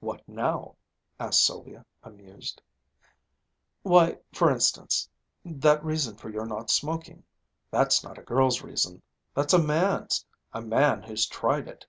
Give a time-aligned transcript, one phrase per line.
[0.00, 0.76] "What now?"
[1.20, 2.62] asked Sylvia, amused.
[3.82, 5.10] "Why, for instance,
[5.44, 7.22] that reason for your not smoking.
[7.70, 9.02] That's not a girl's reason.
[9.34, 10.24] That's a man's...
[10.54, 11.84] a man who's tried it!"